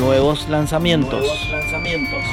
Nuevos 0.00 0.48
lanzamientos. 0.48 1.20
Nuevos 1.20 1.50
lanzamientos. 1.50 2.24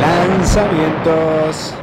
Lanzamientos. 0.00 1.74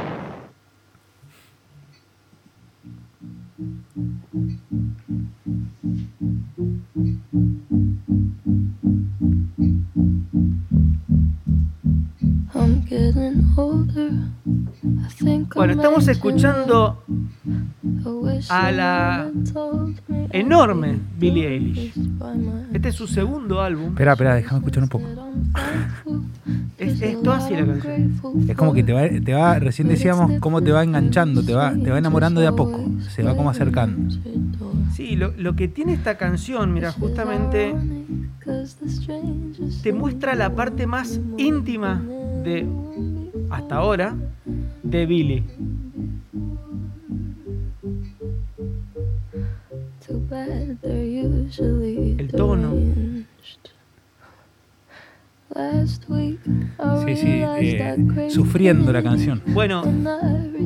Bueno, 15.54 15.72
estamos 15.74 16.08
escuchando 16.08 17.04
a 18.48 18.72
la 18.72 19.30
enorme 20.32 20.98
Billie 21.16 21.46
Eilish. 21.46 21.92
Este 22.84 22.90
es 22.90 22.96
su 22.96 23.06
segundo 23.06 23.62
álbum. 23.62 23.86
Espera, 23.86 24.12
espera, 24.12 24.34
déjame 24.34 24.58
escuchar 24.58 24.82
un 24.82 24.88
poco. 24.90 25.06
Es, 26.76 27.00
es 27.00 27.22
toda 27.22 27.38
así 27.38 27.54
la 27.54 27.64
canción. 27.64 28.44
Es 28.46 28.54
como 28.58 28.74
que 28.74 28.82
te 28.82 28.92
va, 28.92 29.08
te 29.08 29.32
va, 29.32 29.58
recién 29.58 29.88
decíamos 29.88 30.38
cómo 30.38 30.60
te 30.60 30.70
va 30.70 30.84
enganchando, 30.84 31.42
te 31.42 31.54
va, 31.54 31.72
te 31.72 31.90
va 31.90 31.96
enamorando 31.96 32.42
de 32.42 32.46
a 32.46 32.52
poco, 32.52 32.84
se 33.08 33.22
va 33.22 33.34
como 33.34 33.48
acercando. 33.48 34.14
Sí, 34.92 35.16
lo, 35.16 35.32
lo 35.38 35.56
que 35.56 35.66
tiene 35.66 35.94
esta 35.94 36.18
canción, 36.18 36.74
mira, 36.74 36.92
justamente 36.92 37.74
te 39.82 39.92
muestra 39.94 40.34
la 40.34 40.54
parte 40.54 40.86
más 40.86 41.18
íntima 41.38 42.02
de, 42.44 42.66
hasta 43.48 43.76
ahora, 43.76 44.14
de 44.82 45.06
Billy. 45.06 45.42
El 52.18 52.30
tono. 52.30 52.72
Sí, 57.06 57.16
sí, 57.16 57.42
eh, 57.76 57.76
sufriendo 58.30 58.92
la 58.92 59.02
canción. 59.02 59.42
Bueno, 59.46 59.82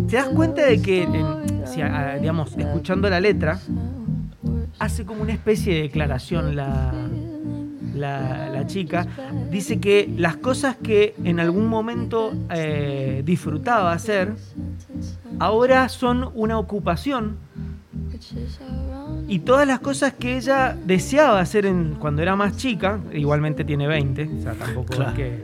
te 0.09 0.17
das 0.17 0.29
cuenta 0.29 0.65
de 0.65 0.81
que, 0.81 1.03
en- 1.03 1.67
si, 1.67 1.83
a- 1.83 2.13
a- 2.13 2.19
digamos, 2.19 2.57
escuchando 2.57 3.11
la 3.11 3.21
letra, 3.21 3.59
hace 4.79 5.05
como 5.05 5.23
una 5.23 5.33
especie 5.33 5.75
de 5.75 5.83
declaración 5.83 6.57
la, 6.57 6.95
la, 7.95 8.49
la 8.49 8.67
chica. 8.67 9.07
Dice 9.51 9.79
que 9.81 10.09
las 10.17 10.37
cosas 10.37 10.77
que 10.77 11.15
en 11.25 11.41
algún 11.41 11.67
momento 11.67 12.33
eh, 12.51 13.23
disfrutaba 13.27 13.93
hacer, 13.93 14.33
ahora 15.39 15.89
son 15.91 16.31
una 16.35 16.59
ocupación 16.59 17.37
y 19.29 19.41
todas 19.41 19.67
las 19.67 19.79
cosas 19.81 20.15
que 20.15 20.37
ella 20.39 20.77
deseaba 20.85 21.39
hacer 21.41 21.67
en, 21.67 21.95
cuando 22.01 22.23
era 22.23 22.35
más 22.35 22.57
chica, 22.57 22.99
igualmente 23.13 23.63
tiene 23.65 23.87
20, 23.87 24.29
o 24.39 24.43
sea, 24.43 24.55
tampoco 24.55 24.95
Claro. 24.95 25.11
es 25.11 25.17
que... 25.17 25.43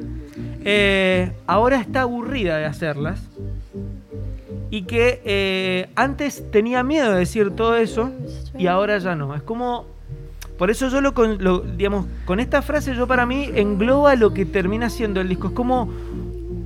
eh, 0.64 1.32
ahora 1.46 1.78
está 1.80 2.00
aburrida 2.02 2.56
de 2.56 2.64
hacerlas 2.64 3.20
y 4.70 4.82
que 4.82 5.20
eh, 5.24 5.88
antes 5.94 6.50
tenía 6.50 6.82
miedo 6.82 7.12
de 7.12 7.18
decir 7.20 7.50
todo 7.50 7.76
eso 7.76 8.10
y 8.58 8.66
ahora 8.66 8.98
ya 8.98 9.14
no. 9.14 9.34
Es 9.34 9.42
como... 9.42 9.86
Por 10.58 10.70
eso 10.70 10.88
yo 10.88 11.00
lo, 11.00 11.14
con, 11.14 11.42
lo- 11.42 11.60
digamos, 11.60 12.06
con 12.26 12.38
esta 12.38 12.62
frase 12.62 12.94
yo 12.94 13.08
para 13.08 13.26
mí 13.26 13.50
engloba 13.54 14.14
lo 14.14 14.32
que 14.32 14.46
termina 14.46 14.88
siendo 14.88 15.20
el 15.20 15.28
disco. 15.28 15.48
Es 15.48 15.52
como 15.52 15.90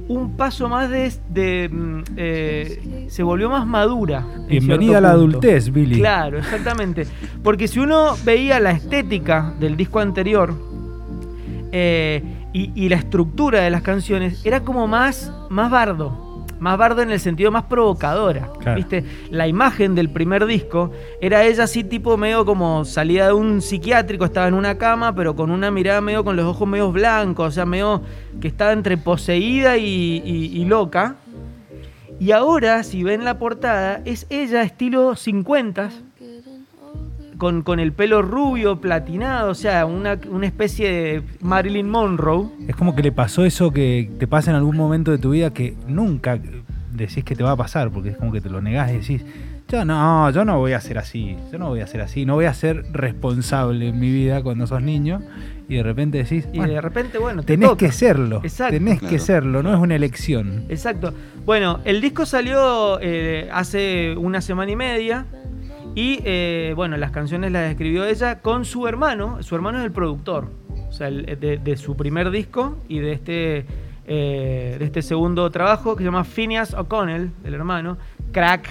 un 0.08 0.36
paso 0.36 0.68
más 0.68 0.90
de... 0.90 1.12
de, 1.30 1.68
mm, 1.70 2.02
eh, 2.16 3.06
se 3.08 3.22
volvió 3.22 3.48
más 3.50 3.66
madura. 3.66 4.26
en 4.36 4.48
Bienvenida 4.48 4.98
a 4.98 5.00
la 5.00 5.12
punto. 5.12 5.38
adultez, 5.38 5.70
Billy. 5.70 5.96
Claro, 5.98 6.38
exactamente. 6.38 7.06
Porque 7.42 7.68
si 7.68 7.78
uno 7.78 8.16
veía 8.24 8.58
la 8.60 8.70
estética 8.72 9.54
del 9.60 9.76
disco 9.76 10.00
anterior 10.00 10.54
eh, 11.72 12.22
y, 12.52 12.72
y 12.74 12.88
la 12.88 12.96
estructura 12.96 13.60
de 13.60 13.70
las 13.70 13.82
canciones, 13.82 14.44
era 14.44 14.60
como 14.60 14.86
más, 14.86 15.32
más 15.50 15.70
bardo. 15.70 16.27
Más 16.60 16.76
bardo 16.78 17.02
en 17.02 17.10
el 17.10 17.20
sentido 17.20 17.50
más 17.50 17.64
provocadora. 17.64 18.48
Claro. 18.60 18.76
¿Viste? 18.76 19.04
La 19.30 19.46
imagen 19.46 19.94
del 19.94 20.10
primer 20.10 20.44
disco 20.46 20.90
era 21.20 21.44
ella 21.44 21.64
así, 21.64 21.84
tipo 21.84 22.16
medio 22.16 22.44
como 22.44 22.84
salida 22.84 23.26
de 23.28 23.32
un 23.32 23.62
psiquiátrico, 23.62 24.24
estaba 24.24 24.48
en 24.48 24.54
una 24.54 24.76
cama, 24.78 25.14
pero 25.14 25.36
con 25.36 25.50
una 25.50 25.70
mirada 25.70 26.00
medio 26.00 26.24
con 26.24 26.34
los 26.36 26.46
ojos 26.46 26.66
medio 26.68 26.90
blancos, 26.92 27.48
o 27.48 27.50
sea, 27.52 27.64
medio 27.66 28.02
que 28.40 28.48
estaba 28.48 28.72
entre 28.72 28.96
poseída 28.96 29.76
y, 29.76 30.22
y- 30.24 30.60
y 30.60 30.64
loca. 30.64 31.16
Y 32.20 32.32
ahora, 32.32 32.82
si 32.82 33.04
ven 33.04 33.24
la 33.24 33.38
portada, 33.38 34.00
es 34.04 34.26
ella 34.28 34.62
estilo 34.62 35.14
50 35.14 35.90
con, 37.38 37.62
con 37.62 37.80
el 37.80 37.92
pelo 37.92 38.20
rubio, 38.20 38.80
platinado, 38.80 39.50
o 39.50 39.54
sea, 39.54 39.86
una, 39.86 40.18
una 40.30 40.46
especie 40.46 40.90
de 40.90 41.22
Marilyn 41.40 41.88
Monroe. 41.88 42.48
Es 42.66 42.76
como 42.76 42.94
que 42.94 43.02
le 43.02 43.12
pasó 43.12 43.44
eso 43.44 43.70
que 43.72 44.10
te 44.18 44.26
pasa 44.26 44.50
en 44.50 44.56
algún 44.56 44.76
momento 44.76 45.10
de 45.10 45.18
tu 45.18 45.30
vida 45.30 45.52
que 45.54 45.74
nunca 45.86 46.38
decís 46.92 47.22
que 47.24 47.34
te 47.36 47.42
va 47.44 47.52
a 47.52 47.56
pasar, 47.56 47.90
porque 47.90 48.10
es 48.10 48.16
como 48.16 48.32
que 48.32 48.40
te 48.40 48.50
lo 48.50 48.60
negás 48.60 48.90
y 48.90 48.94
decís, 48.94 49.24
yo 49.68 49.84
no, 49.84 50.30
yo 50.30 50.44
no 50.44 50.58
voy 50.58 50.72
a 50.72 50.80
ser 50.80 50.98
así, 50.98 51.36
yo 51.52 51.58
no 51.58 51.68
voy 51.68 51.80
a 51.80 51.86
ser 51.86 52.00
así, 52.00 52.24
no 52.26 52.34
voy 52.34 52.46
a 52.46 52.54
ser 52.54 52.84
responsable 52.92 53.88
en 53.88 54.00
mi 54.00 54.10
vida 54.10 54.42
cuando 54.42 54.66
sos 54.66 54.82
niño 54.82 55.20
y 55.68 55.76
de 55.76 55.82
repente 55.82 56.18
decís, 56.18 56.48
Y 56.52 56.58
"Bueno, 56.58 56.72
de 56.72 56.80
repente, 56.80 57.18
bueno, 57.18 57.42
te 57.42 57.48
tenés 57.48 57.68
toca. 57.68 57.86
que 57.86 57.92
serlo, 57.92 58.40
Exacto. 58.42 58.72
tenés 58.72 59.00
que 59.00 59.18
serlo, 59.18 59.62
no 59.62 59.72
es 59.72 59.78
una 59.78 59.94
elección. 59.94 60.64
Exacto. 60.70 61.12
Bueno, 61.44 61.80
el 61.84 62.00
disco 62.00 62.24
salió 62.26 62.98
eh, 63.02 63.48
hace 63.52 64.16
una 64.16 64.40
semana 64.40 64.72
y 64.72 64.76
media. 64.76 65.26
Y 65.98 66.20
eh, 66.24 66.74
bueno, 66.76 66.96
las 66.96 67.10
canciones 67.10 67.50
las 67.50 67.70
escribió 67.70 68.04
ella 68.04 68.38
con 68.40 68.64
su 68.64 68.86
hermano. 68.86 69.42
Su 69.42 69.56
hermano 69.56 69.78
es 69.78 69.84
el 69.84 69.90
productor. 69.90 70.48
O 70.88 70.92
sea, 70.92 71.08
el- 71.08 71.24
de, 71.40 71.58
de 71.58 71.76
su 71.76 71.96
primer 71.96 72.30
disco 72.30 72.76
y 72.88 73.00
de 73.00 73.12
este, 73.12 73.66
eh, 74.06 74.76
de 74.78 74.84
este 74.84 75.02
segundo 75.02 75.50
trabajo 75.50 75.96
que 75.96 76.02
se 76.02 76.04
llama 76.04 76.22
Phineas 76.22 76.72
O'Connell, 76.74 77.32
el 77.42 77.52
hermano. 77.52 77.98
Crack. 78.30 78.68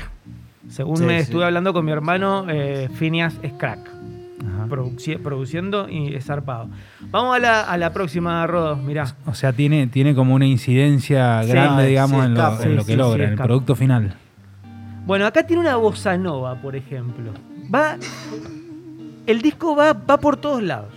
Según 0.69 0.97
Sí, 0.97 1.03
me 1.03 1.15
sí. 1.17 1.23
estuve 1.23 1.43
hablando 1.43 1.73
con 1.73 1.83
mi 1.83 1.91
hermano, 1.91 2.45
eh, 2.49 2.87
Phineas 2.97 3.35
es 3.41 3.51
crack. 3.53 3.79
Ajá. 3.79 4.67
Produci- 4.67 5.17
produciendo 5.21 5.89
y 5.89 6.15
es 6.15 6.23
zarpado. 6.25 6.69
Vamos 7.11 7.35
a 7.35 7.39
la, 7.39 7.61
a 7.61 7.77
la 7.77 7.91
próxima, 7.91 8.47
Rodos. 8.47 8.79
Mirá. 8.81 9.15
O 9.25 9.33
sea, 9.33 9.51
tiene, 9.51 9.87
tiene 9.87 10.15
como 10.15 10.33
una 10.33 10.45
incidencia 10.45 11.43
grande, 11.43 11.83
sí, 11.83 11.89
digamos, 11.89 12.25
en, 12.25 12.35
lo, 12.35 12.61
en 12.61 12.77
que 12.77 12.83
sí, 12.83 12.95
logra, 12.95 13.17
sí, 13.17 13.23
en 13.23 13.29
el 13.31 13.37
producto 13.45 13.75
final. 13.75 14.15
Bueno, 15.07 15.25
acá 15.25 15.47
tiene 15.47 15.61
una 15.61 15.77
bossa 15.77 16.17
nova, 16.17 16.61
por 16.61 16.75
ejemplo. 16.75 17.31
Va. 17.73 17.97
El 19.25 19.41
disco 19.41 19.75
va, 19.75 19.93
va 19.93 20.17
por 20.19 20.37
todos 20.37 20.61
lados. 20.61 20.93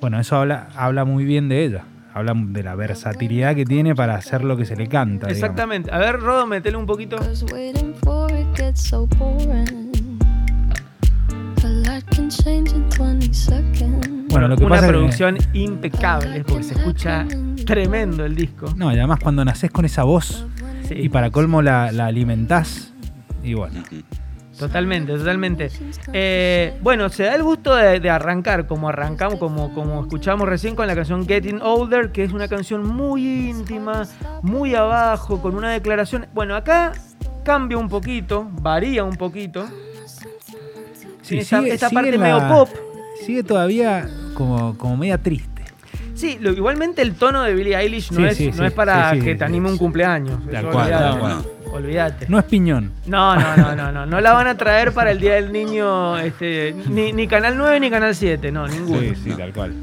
Bueno, 0.00 0.20
eso 0.20 0.36
habla, 0.36 0.68
habla 0.76 1.04
muy 1.04 1.24
bien 1.24 1.48
de 1.48 1.64
ella. 1.64 1.84
Habla 2.14 2.32
de 2.36 2.62
la 2.62 2.74
versatilidad 2.76 3.54
que 3.54 3.64
tiene 3.64 3.94
para 3.94 4.14
hacer 4.14 4.42
lo 4.44 4.56
que 4.56 4.64
se 4.64 4.76
le 4.76 4.86
canta. 4.88 5.26
digamos. 5.26 5.32
Exactamente. 5.32 5.90
A 5.92 5.98
ver, 5.98 6.20
Rodo, 6.20 6.46
metele 6.46 6.76
un 6.76 6.86
poquito. 6.86 7.16
Cause 7.16 7.44
waiting 7.52 7.92
for 8.04 8.30
it 8.32 8.46
gets 8.56 8.80
so 8.82 9.06
boring. 9.18 9.90
A 11.64 11.68
lot 11.68 12.04
can 12.14 12.28
change 12.30 12.70
in 12.72 12.88
20 12.96 13.34
seconds. 13.34 14.08
Bueno, 14.30 14.46
lo 14.48 14.56
que 14.56 14.64
Una 14.64 14.76
pasa 14.76 14.86
es 14.86 14.92
que- 14.92 14.98
producción 14.98 15.38
impecable, 15.54 16.44
porque 16.44 16.62
se 16.62 16.74
escucha 16.74 17.26
tremendo 17.66 18.24
el 18.24 18.34
disco. 18.36 18.72
No, 18.76 18.92
y 18.92 18.96
además 18.98 19.18
cuando 19.20 19.44
nacés 19.44 19.70
con 19.72 19.84
esa 19.84 20.04
voz 20.04 20.46
Sí, 20.84 20.94
y 20.94 21.08
para 21.08 21.30
colmo 21.30 21.60
la, 21.62 21.92
la 21.92 22.06
alimentás, 22.06 22.92
y 23.42 23.54
bueno. 23.54 23.82
Totalmente, 24.58 25.12
totalmente. 25.16 25.70
Eh, 26.12 26.76
bueno, 26.82 27.08
se 27.10 27.22
da 27.24 27.36
el 27.36 27.44
gusto 27.44 27.76
de, 27.76 28.00
de 28.00 28.10
arrancar, 28.10 28.66
como 28.66 28.88
arrancamos, 28.88 29.38
como, 29.38 29.72
como 29.72 30.00
escuchamos 30.02 30.48
recién 30.48 30.74
con 30.74 30.88
la 30.88 30.96
canción 30.96 31.26
Getting 31.28 31.60
Older, 31.62 32.10
que 32.10 32.24
es 32.24 32.32
una 32.32 32.48
canción 32.48 32.84
muy 32.84 33.50
íntima, 33.50 34.02
muy 34.42 34.74
abajo, 34.74 35.40
con 35.40 35.54
una 35.54 35.70
declaración. 35.70 36.26
Bueno, 36.34 36.56
acá 36.56 36.92
cambia 37.44 37.78
un 37.78 37.88
poquito, 37.88 38.48
varía 38.60 39.04
un 39.04 39.14
poquito. 39.16 39.64
Sí, 41.22 41.38
esta, 41.38 41.60
sigue- 41.60 41.74
esta 41.74 41.88
sigue 41.88 41.94
parte 42.02 42.14
en 42.16 42.20
medio 42.20 42.38
la- 42.38 42.48
pop. 42.48 42.68
Sigue 43.24 43.42
todavía 43.44 44.08
como, 44.34 44.76
como 44.78 44.96
media 44.96 45.18
triste. 45.18 45.62
Sí, 46.14 46.36
lo- 46.40 46.50
igualmente 46.50 47.00
el 47.02 47.14
tono 47.14 47.42
de 47.44 47.54
Billie 47.54 47.76
Eilish 47.76 48.10
no, 48.10 48.18
Sí, 48.20 48.24
es, 48.24 48.36
sí, 48.36 48.46
no 48.48 48.52
sí, 48.54 48.64
es 48.64 48.72
para 48.72 49.12
sí, 49.12 49.18
sí, 49.20 49.24
que 49.24 49.34
te 49.36 49.44
anime 49.44 49.70
un 49.70 49.78
cumpleaños. 49.78 50.40
Eso 50.50 50.70
cual, 50.70 51.44
olvídate. 51.72 52.26
No 52.28 52.38
es 52.38 52.44
piñón. 52.44 52.92
No, 53.06 53.34
no, 53.36 53.56
no, 53.56 53.76
no, 53.76 53.92
no. 53.92 54.06
No 54.06 54.20
la 54.20 54.32
van 54.32 54.46
a 54.46 54.56
traer 54.56 54.92
para 54.92 55.10
el 55.10 55.20
Día 55.20 55.34
del 55.34 55.52
Niño, 55.52 56.18
este, 56.18 56.74
ni, 56.88 57.12
ni 57.12 57.26
Canal 57.26 57.56
9 57.56 57.80
ni 57.80 57.90
Canal 57.90 58.14
7, 58.14 58.50
no, 58.52 58.66
ninguno. 58.66 59.00
sí, 59.22 59.30
tal 59.36 59.52
cual. 59.52 59.74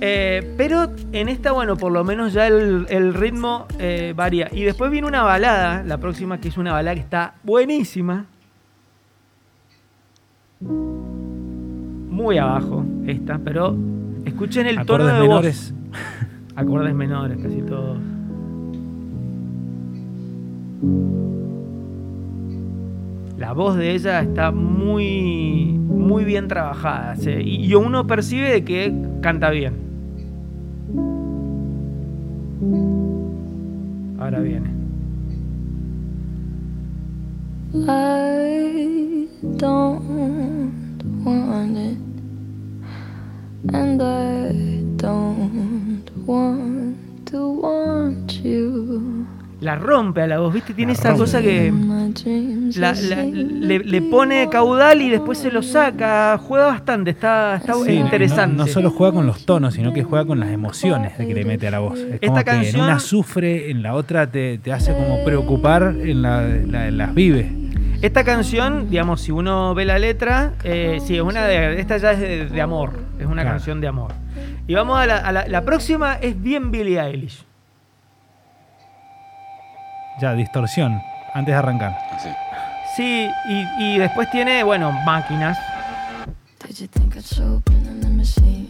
Eh, 0.00 0.54
pero 0.56 0.90
en 1.12 1.28
esta, 1.28 1.52
bueno, 1.52 1.76
por 1.76 1.92
lo 1.92 2.04
menos 2.04 2.32
ya 2.32 2.46
el, 2.46 2.86
el 2.90 3.14
ritmo 3.14 3.66
eh, 3.78 4.12
varía. 4.14 4.48
Y 4.52 4.62
después 4.62 4.90
viene 4.90 5.06
una 5.06 5.22
balada, 5.22 5.82
la 5.82 5.98
próxima, 5.98 6.38
que 6.38 6.48
es 6.48 6.58
una 6.58 6.72
balada 6.72 6.94
que 6.94 7.00
está 7.00 7.34
buenísima. 7.42 8.26
Muy 10.60 12.38
abajo 12.38 12.84
esta, 13.06 13.38
pero 13.38 13.76
escuchen 14.24 14.66
el 14.66 14.84
tono 14.84 15.06
de 15.06 15.12
menores. 15.20 15.72
voz. 15.72 15.80
Acordes 16.56 16.94
menores, 16.94 17.38
casi 17.42 17.62
todos. 17.62 17.98
La 23.38 23.52
voz 23.52 23.76
de 23.76 23.92
ella 23.92 24.20
está 24.20 24.52
muy, 24.52 25.76
muy 25.78 26.24
bien 26.24 26.48
trabajada. 26.48 27.16
y, 27.40 27.74
uno 27.74 28.06
percibe 28.06 28.64
que 28.64 28.92
canta 29.20 29.50
bien. 29.50 29.74
Ahora 34.18 34.40
viene. 34.40 34.74
La 49.60 49.76
rompe 49.76 50.20
a 50.20 50.26
la 50.26 50.40
voz, 50.40 50.52
¿viste? 50.52 50.74
Tiene 50.74 50.92
La 50.92 50.98
esa 50.98 51.08
rompe. 51.10 51.20
cosa 51.24 51.40
que 51.40 51.72
la- 52.76 52.92
la- 52.92 53.22
le, 53.24 53.78
le 53.78 54.02
pone 54.02 54.48
caudal 54.50 55.00
y 55.00 55.08
después 55.10 55.38
se 55.38 55.50
lo 55.50 55.62
saca. 55.62 56.38
Juega 56.38 56.66
bastante, 56.66 57.10
está, 57.10 57.56
está 57.56 57.74
Sí, 57.74 57.92
interesante. 57.92 58.56
No, 58.56 58.66
solo 58.66 58.90
juega 58.90 59.14
con 59.14 59.26
los 59.26 59.46
tonos, 59.46 59.74
sino 59.74 59.92
que 59.92 60.02
juega 60.02 60.24
con 60.26 60.40
las 60.40 60.50
emociones 60.50 61.12
que 61.16 61.32
le 61.34 61.44
mete 61.44 61.68
a 61.68 61.70
la 61.70 61.78
voz. 61.78 61.98
Es 61.98 62.20
como 62.20 62.38
Esta 62.38 62.44
que 62.44 62.50
en 62.58 62.62
canción- 62.64 62.84
una 62.84 62.98
sufre, 63.00 63.70
en 63.70 63.82
la 63.82 63.94
otra 63.94 64.26
te, 64.30 64.58
te 64.58 64.72
hace 64.72 64.92
como 64.92 65.24
preocupar, 65.24 65.94
en 65.98 66.20
la, 66.22 66.44
en 66.46 66.98
las 66.98 67.14
vive. 67.14 67.50
Esta 68.02 68.22
canción, 68.22 68.90
digamos, 68.90 69.22
si 69.22 69.32
uno 69.32 69.74
ve 69.74 69.86
la 69.86 69.98
letra, 69.98 70.52
eh, 70.62 70.98
sí, 71.02 71.14
es 71.16 71.22
una 71.22 71.46
de. 71.46 71.80
Esta 71.80 71.96
ya 71.96 72.12
es 72.12 72.20
de, 72.20 72.46
de 72.46 72.60
amor. 72.60 72.90
Es 73.18 73.24
una 73.24 73.36
Claro. 73.42 73.50
canción 73.50 73.80
de 73.80 73.88
amor. 73.88 74.12
Y 74.66 74.74
vamos 74.74 74.98
a 74.98 75.06
la, 75.06 75.16
a 75.18 75.32
la- 75.32 75.46
la 75.48 75.62
próxima, 75.62 76.14
es 76.16 76.40
bien 76.42 76.70
Billie 76.70 77.00
Eilish. 77.00 77.44
Ya, 80.20 80.32
distorsión, 80.34 81.00
antes 81.34 81.52
de 81.52 81.58
arrancar. 81.58 81.96
Así. 82.12 82.28
Sí, 82.96 83.28
y, 83.48 83.66
y 83.94 83.98
después 83.98 84.30
tiene, 84.30 84.62
bueno, 84.62 84.92
máquinas. 85.04 85.58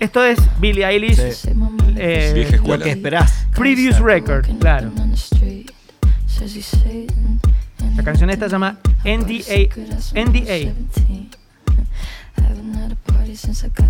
Esto 0.00 0.24
es 0.24 0.38
Billie 0.60 0.84
Eilish. 0.86 1.18
Eh, 1.96 2.60
Lo 2.66 2.78
que 2.78 2.90
esperás. 2.90 3.46
Previous 3.54 3.98
record, 4.00 4.46
claro. 4.58 4.90
La 7.96 8.02
canción 8.02 8.30
esta 8.30 8.46
se 8.46 8.52
llama 8.52 8.78
NDA. 9.04 9.68
NDA. 10.14 10.72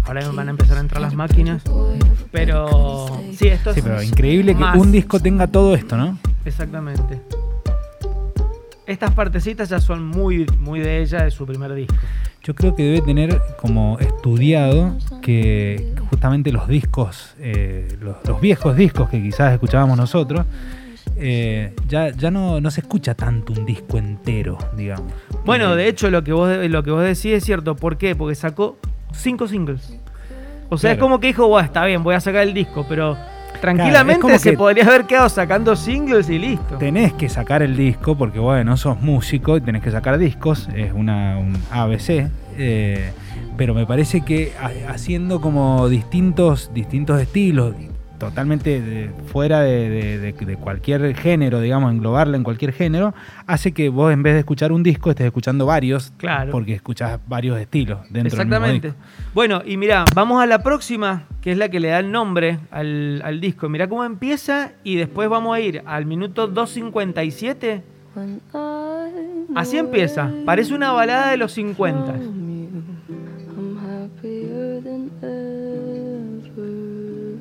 Ahora 0.07 0.29
van 0.31 0.49
a 0.49 0.51
empezar 0.51 0.77
a 0.77 0.81
entrar 0.81 1.01
las 1.01 1.15
máquinas. 1.15 1.63
Pero 2.31 3.21
sí, 3.39 3.49
esto 3.49 3.71
es 3.71 3.77
Sí, 3.77 3.83
pero 3.83 4.03
increíble 4.03 4.55
que 4.55 4.61
más. 4.61 4.77
un 4.77 4.93
disco 4.93 5.19
tenga 5.21 5.47
todo 5.47 5.75
esto, 5.75 5.97
¿no? 5.97 6.19
Exactamente. 6.45 7.21
Estas 8.87 9.13
partecitas 9.15 9.69
ya 9.69 9.81
son 9.81 10.05
muy, 10.05 10.47
muy 10.59 10.81
de 10.81 11.01
ella, 11.03 11.25
de 11.25 11.31
su 11.31 11.47
primer 11.47 11.73
disco. 11.75 11.95
Yo 12.43 12.55
creo 12.55 12.75
que 12.75 12.83
debe 12.83 13.01
tener 13.01 13.41
como 13.59 13.99
estudiado 13.99 14.99
que 15.23 15.95
justamente 16.11 16.53
los 16.53 16.69
discos, 16.69 17.35
eh, 17.39 17.97
los, 18.01 18.17
los 18.27 18.41
viejos 18.41 18.77
discos 18.77 19.09
que 19.09 19.23
quizás 19.23 19.55
escuchábamos 19.55 19.97
nosotros, 19.97 20.45
eh, 21.17 21.73
ya, 21.89 22.11
ya 22.11 22.31
no, 22.31 22.61
no 22.61 22.71
se 22.71 22.83
escucha 22.83 23.15
tanto 23.15 23.55
un 23.55 23.65
disco 23.65 23.97
entero, 23.97 24.59
digamos. 24.77 25.13
Bueno, 25.47 25.73
Eh, 25.73 25.77
de 25.77 25.89
hecho, 25.89 26.11
lo 26.11 26.23
que 26.23 26.33
vos, 26.33 26.51
lo 26.69 26.83
que 26.83 26.91
vos 26.91 27.03
decís 27.03 27.27
es 27.27 27.45
cierto. 27.45 27.77
¿Por 27.77 27.97
qué? 27.97 28.15
Porque 28.15 28.35
sacó 28.35 28.77
cinco 29.13 29.49
singles. 29.49 29.99
O 30.69 30.77
sea, 30.77 30.93
es 30.93 30.99
como 30.99 31.21
que 31.21 31.29
dijo, 31.29 31.47
bueno, 31.47 31.65
está 31.65 31.85
bien, 31.87 32.03
voy 32.03 32.15
a 32.15 32.21
sacar 32.21 32.43
el 32.43 32.53
disco, 32.53 32.85
pero 32.89 33.17
tranquilamente 33.61 34.21
como 34.21 34.39
se 34.39 34.51
que- 34.51 34.57
podría 34.57 34.85
haber 34.85 35.05
quedado 35.05 35.29
sacando 35.29 35.75
singles 35.77 36.29
y 36.31 36.39
listo. 36.39 36.77
Tenés 36.79 37.13
que 37.15 37.29
sacar 37.29 37.63
el 37.63 37.77
disco 37.77 38.17
porque, 38.17 38.39
bueno, 38.39 38.77
sos 38.77 39.01
músico 39.01 39.57
y 39.57 39.61
tenés 39.61 39.83
que 39.83 39.91
sacar 39.91 40.19
discos, 40.19 40.69
es 40.75 40.93
una, 40.93 41.39
un 41.39 41.57
ABC, 41.71 42.29
eh, 42.59 43.11
pero 43.57 43.75
me 43.75 43.87
parece 43.87 44.21
que 44.23 44.53
ha- 44.61 44.93
haciendo 44.93 45.41
como 45.41 45.89
distintos, 45.89 46.71
distintos 46.75 47.21
estilos, 47.21 47.75
totalmente 48.29 48.81
de- 48.81 49.11
fuera 49.27 49.61
de, 49.61 49.89
de- 49.89 50.19
de- 50.19 50.33
de 50.33 50.57
cualquier 50.57 51.15
género, 51.17 51.61
digamos, 51.61 51.93
englobarla 51.93 52.37
en 52.37 52.43
cualquier 52.45 52.73
género, 52.73 53.15
hace 53.47 53.73
que 53.73 53.89
vos 53.89 54.13
en 54.13 54.23
vez 54.23 54.35
de 54.35 54.41
escuchar 54.41 54.73
un 54.73 54.83
disco 54.83 55.11
estés 55.11 55.27
escuchando 55.27 55.67
varios, 55.67 56.13
Claro. 56.17 56.53
porque 56.53 56.75
escuchás 56.75 57.19
varios 57.27 57.59
estilos 57.61 57.99
dentro 58.11 58.13
del 58.13 58.23
mismo 58.25 58.43
Exactamente. 58.43 58.89
disco. 58.89 59.03
Bueno, 59.35 59.63
y 59.65 59.77
mira, 59.77 60.05
vamos 60.15 60.43
a 60.43 60.47
la 60.47 60.63
próxima, 60.63 61.25
que 61.41 61.53
es 61.53 61.59
la 61.59 61.69
que 61.69 61.81
le 61.81 61.89
da 61.89 61.99
el 61.99 62.11
nombre 62.13 62.59
al, 62.71 63.21
al 63.25 63.41
disco. 63.41 63.69
Mira 63.69 63.89
cómo 63.89 64.05
empieza 64.05 64.73
y 64.85 64.97
después 64.97 65.29
vamos 65.29 65.57
a 65.57 65.61
ir 65.61 65.83
al 65.87 66.07
minuto 66.07 66.49
2.57. 66.53 67.83
Así 69.55 69.77
empieza. 69.77 70.31
Parece 70.45 70.75
una 70.75 70.93
balada 70.93 71.31
de 71.31 71.37
los 71.37 71.53
50. 71.53 72.15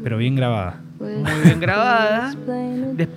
Pero 0.03 0.17
bien 0.17 0.35
grabada. 0.35 0.81
Muy 0.99 1.23
bien 1.43 1.59
grabada. 1.59 2.33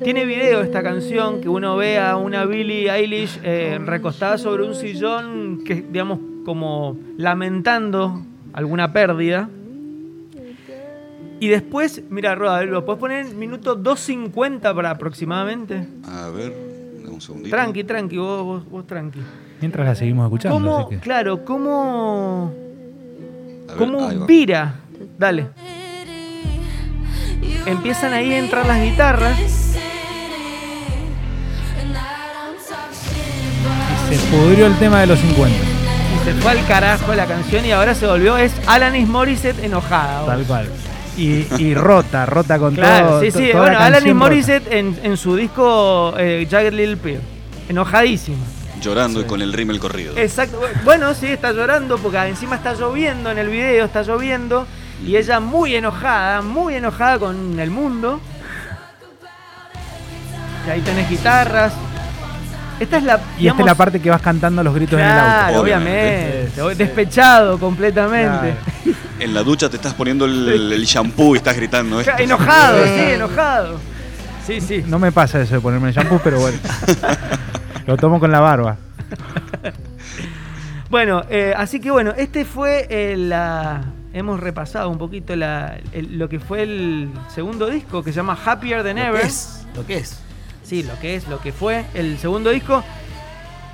Tiene 0.03 0.25
video 0.25 0.61
esta 0.63 0.83
canción 0.83 1.41
que 1.41 1.49
uno 1.49 1.77
ve 1.77 1.99
a 1.99 2.17
una 2.17 2.45
Billie 2.45 2.91
Eilish 2.91 3.41
eh, 3.43 3.79
recostada 3.85 4.39
sobre 4.39 4.65
un 4.65 4.75
sillón 4.75 5.63
que, 5.65 5.75
digamos, 5.83 6.19
como 6.45 6.97
lamentando 7.17 8.23
alguna 8.53 8.93
pérdida. 8.93 9.49
Y 11.39 11.49
después, 11.49 12.03
mira, 12.09 12.35
Roda, 12.35 12.63
lo 12.65 12.85
puedes 12.85 12.99
poner 12.99 13.27
en 13.27 13.39
minuto 13.39 13.77
2.50 13.81 14.75
para 14.75 14.91
aproximadamente. 14.91 15.87
A 16.05 16.31
ver, 16.31 16.55
un 17.07 17.21
segundito. 17.21 17.55
Tranqui, 17.55 17.85
tranqui, 17.85 18.17
vos, 18.17 18.43
vos, 18.45 18.71
vos 18.71 18.87
tranqui. 18.87 19.21
Mientras 19.61 19.87
la 19.87 19.95
seguimos 19.95 20.25
escuchando. 20.25 20.57
¿Cómo, 20.59 20.79
así 20.79 20.91
que- 20.91 20.99
claro, 21.01 21.45
cómo, 21.45 22.53
A 23.69 23.75
ver, 23.75 23.79
cómo 23.79 24.27
vira? 24.27 24.77
Dale. 25.19 25.49
Empiezan 27.67 28.13
ahí 28.15 28.33
a 28.33 28.39
entrar 28.39 28.67
las 28.67 28.81
guitarras. 28.81 29.37
Se 34.09 34.17
pudrió 34.31 34.67
el 34.67 34.77
tema 34.79 35.01
de 35.01 35.07
los 35.09 35.19
50. 35.19 35.57
Y 35.57 36.25
se 36.25 36.35
fue 36.35 36.53
al 36.53 36.67
carajo 36.67 37.15
la 37.15 37.27
canción 37.27 37.65
y 37.65 37.73
ahora 37.73 37.95
se 37.95 38.07
volvió, 38.07 38.37
es 38.37 38.53
Alanis 38.67 39.09
Morissette 39.09 39.65
enojada. 39.65 40.25
Tal 40.27 40.45
cual. 40.45 40.69
Y, 41.17 41.47
y 41.59 41.75
rota, 41.75 42.27
rota 42.27 42.59
con 42.59 42.75
Claro, 42.75 43.09
todo. 43.09 43.21
sí, 43.23 43.33
to- 43.33 43.39
sí. 43.39 43.49
toda 43.51 43.63
Bueno, 43.65 43.79
Alanis. 43.81 44.15
Morissette 44.15 44.71
en, 44.73 44.99
en 45.03 45.17
su 45.17 45.35
disco 45.35 46.15
eh, 46.19 46.47
Jagged 46.49 46.73
Little 46.75 46.97
Pill. 46.99 47.21
Enojadísima. 47.69 48.37
Llorando 48.81 49.21
y 49.21 49.25
con 49.25 49.41
el 49.43 49.53
rímel 49.53 49.81
corrido. 49.81 50.17
Exacto. 50.17 50.61
Bueno, 50.85 51.13
sí, 51.15 51.27
está 51.27 51.51
llorando 51.53 51.99
porque 51.99 52.19
encima 52.19 52.57
está 52.57 52.75
lloviendo 52.75 53.31
en 53.31 53.39
el 53.39 53.49
video, 53.49 53.87
está 53.87 54.03
lloviendo. 54.03 54.67
Y 55.05 55.17
ella 55.17 55.41
muy 55.41 55.75
enojada, 55.75 56.43
muy 56.43 56.75
enojada 56.75 57.19
con 57.19 57.59
el 57.61 57.71
mundo. 57.71 58.21
Y 60.67 60.71
ahí 60.71 60.81
tenés 60.81 61.09
guitarras. 61.09 61.73
Esta 62.81 62.99
es 62.99 63.05
la. 63.05 63.21
Y 63.39 63.47
esta 63.49 63.61
es 63.61 63.67
la 63.67 63.75
parte 63.75 64.01
que 64.01 64.11
vas 64.11 64.21
cantando 64.21 64.63
los 64.63 64.75
gritos 64.75 64.99
en 64.99 65.07
el 65.07 65.19
auto. 65.19 65.61
obviamente. 65.61 66.49
Obviamente. 66.61 66.85
Despechado 66.85 67.59
completamente. 67.59 68.55
Claro. 68.83 68.99
En 69.19 69.33
la 69.33 69.43
ducha 69.43 69.71
te 69.71 69.77
estás 69.77 69.95
poniendo 69.95 70.27
el, 70.27 70.73
el 70.73 70.85
shampoo 70.85 71.35
y 71.35 71.39
estás 71.39 71.57
gritando 71.57 72.01
esto. 72.01 72.13
Enojado, 72.19 72.85
sí, 72.85 73.01
enojado. 73.01 73.81
Sí, 74.47 74.61
sí. 74.61 74.85
No 74.87 74.99
me 74.99 75.11
pasa 75.11 75.41
eso 75.41 75.55
de 75.55 75.61
ponerme 75.61 75.89
el 75.89 75.95
shampoo, 75.95 76.21
pero 76.23 76.39
bueno. 76.41 76.59
Lo 77.87 77.97
tomo 77.97 78.21
con 78.21 78.31
la 78.31 78.41
barba. 78.41 78.77
Bueno, 80.91 81.25
eh, 81.31 81.55
así 81.57 81.81
que 81.81 81.91
bueno, 81.91 82.13
este 82.17 82.45
fue 82.45 82.87
el, 82.91 83.29
la. 83.31 83.81
Hemos 84.17 84.41
repasado 84.41 84.89
un 84.89 84.97
poquito 84.97 85.37
la- 85.37 85.77
el- 85.93 86.19
lo 86.19 86.27
que 86.31 86.41
fue 86.41 86.63
el 86.63 87.11
segundo 87.35 87.67
disco 87.69 88.03
que 88.03 88.13
se 88.13 88.17
llama 88.17 88.39
Happier 88.45 88.83
Than 88.83 88.97
Lo 88.97 89.03
Ever. 89.03 89.21
que 89.21 89.27
es. 89.27 89.67
Lo 89.75 89.87
que 89.87 89.97
es. 89.99 90.21
Sí, 90.63 90.83
lo 90.83 90.99
que 90.99 91.17
es, 91.17 91.29
lo 91.29 91.39
que 91.39 91.53
fue 91.53 91.85
el 91.93 92.17
segundo 92.19 92.49
disco. 92.51 92.83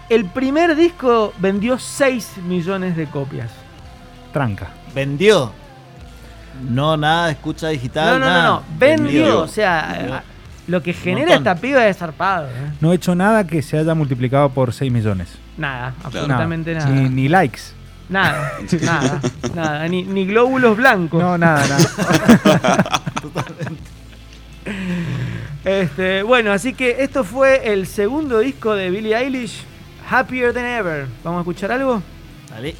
El 0.08 0.24
primer 0.24 0.74
disco 0.74 1.32
vendió 1.38 1.78
6 1.78 2.38
millones 2.44 2.96
de 2.96 3.06
copias. 3.06 3.50
Tranca. 4.32 4.70
Vendió. 4.92 5.52
No 6.68 6.96
nada 6.96 7.26
de 7.26 7.32
escucha 7.32 7.68
digital. 7.68 8.18
No, 8.18 8.18
no, 8.18 8.26
no, 8.26 8.30
nada. 8.32 8.48
no. 8.48 8.62
Vendió. 8.78 9.04
Vendió. 9.06 9.40
O 9.42 9.48
sea, 9.48 9.94
Vendió. 9.96 10.20
lo 10.66 10.82
que 10.82 10.92
genera 10.92 11.34
esta 11.34 11.54
piba 11.54 11.86
es 11.86 11.98
zarpado. 11.98 12.48
¿eh? 12.48 12.72
No 12.80 12.92
he 12.92 12.96
hecho 12.96 13.14
nada 13.14 13.46
que 13.46 13.62
se 13.62 13.78
haya 13.78 13.94
multiplicado 13.94 14.48
por 14.50 14.72
6 14.72 14.90
millones. 14.92 15.38
Nada, 15.56 15.94
absolutamente 16.02 16.74
nada. 16.74 16.90
Ni, 16.90 17.08
ni 17.08 17.28
likes. 17.28 17.60
Nada, 18.12 18.58
nada, 18.82 19.20
nada. 19.54 19.88
Ni, 19.88 20.02
ni 20.02 20.26
glóbulos 20.26 20.76
blancos. 20.76 21.20
No, 21.20 21.38
nada, 21.38 21.66
nada. 21.66 23.02
Este, 25.64 26.24
bueno, 26.24 26.50
así 26.50 26.74
que 26.74 27.04
esto 27.04 27.22
fue 27.22 27.72
el 27.72 27.86
segundo 27.86 28.40
disco 28.40 28.74
de 28.74 28.90
Billie 28.90 29.16
Eilish, 29.16 29.62
Happier 30.10 30.52
Than 30.52 30.66
Ever. 30.66 31.06
¿Vamos 31.22 31.38
a 31.38 31.42
escuchar 31.42 31.70
algo? 31.70 32.02
Dale. 32.50 32.70